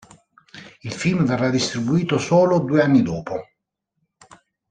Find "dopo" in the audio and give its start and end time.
3.03-3.39